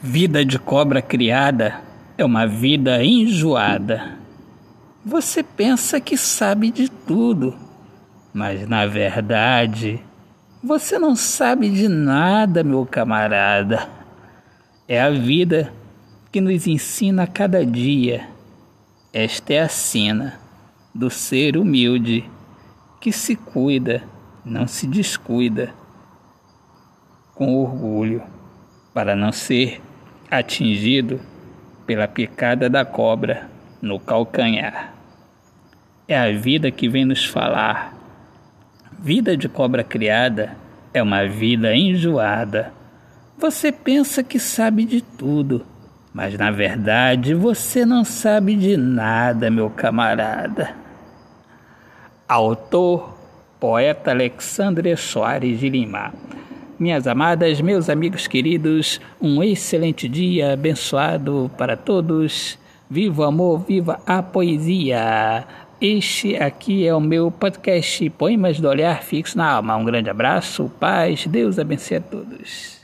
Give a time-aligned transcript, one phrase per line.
[0.00, 1.80] Vida de cobra criada
[2.16, 4.16] é uma vida enjoada.
[5.04, 7.56] Você pensa que sabe de tudo,
[8.32, 10.00] mas na verdade
[10.62, 13.88] você não sabe de nada, meu camarada.
[14.86, 15.72] É a vida
[16.30, 18.28] que nos ensina a cada dia.
[19.12, 20.38] Esta é a cena
[20.94, 22.24] do ser humilde
[23.00, 24.04] que se cuida,
[24.44, 25.74] não se descuida,
[27.34, 28.22] com orgulho,
[28.94, 29.80] para não ser
[30.30, 31.20] atingido
[31.86, 33.48] pela picada da cobra
[33.80, 34.92] no calcanhar.
[36.06, 37.94] É a vida que vem nos falar.
[38.98, 40.56] Vida de cobra criada
[40.92, 42.72] é uma vida enjoada.
[43.38, 45.64] Você pensa que sabe de tudo,
[46.12, 50.74] mas na verdade você não sabe de nada, meu camarada.
[52.28, 53.16] Autor,
[53.60, 56.12] poeta Alexandre Soares de Lima.
[56.78, 62.56] Minhas amadas, meus amigos queridos, um excelente dia abençoado para todos.
[62.88, 65.44] Viva o amor, viva a poesia.
[65.80, 69.74] Este aqui é o meu podcast Poemas do Olhar Fixo na Alma.
[69.76, 72.77] Um grande abraço, paz, Deus abençoe a todos.